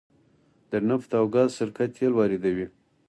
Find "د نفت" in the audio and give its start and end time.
0.71-1.09